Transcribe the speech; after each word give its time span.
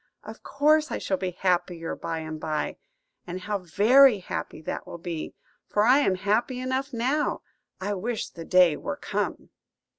Of 0.23 0.41
course 0.41 0.89
I 0.91 0.97
shall 0.97 1.17
be 1.17 1.29
happier 1.29 1.95
by 1.95 2.21
and 2.21 2.39
by; 2.39 2.77
and 3.27 3.41
how 3.41 3.59
very 3.59 4.17
happy 4.17 4.59
that 4.63 4.87
will 4.87 4.97
be, 4.97 5.35
for 5.67 5.83
I 5.83 5.99
am 5.99 6.15
happy 6.15 6.59
enough 6.59 6.91
now. 6.91 7.43
I 7.79 7.93
wish 7.93 8.27
the 8.29 8.43
day 8.45 8.75
were 8.75 8.97
come!" 8.97 9.49